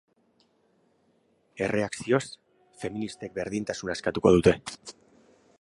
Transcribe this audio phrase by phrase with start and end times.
[1.67, 2.23] Erreakzioz,
[2.85, 4.59] feministek berdintasuna eskatuko dute.